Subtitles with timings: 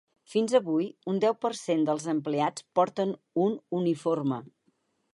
[0.35, 3.15] Fins avui, un deu per cent dels empleats porten
[3.47, 4.43] un uniforme.